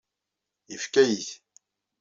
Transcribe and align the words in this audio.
Yefka-yi-t. 0.71 1.27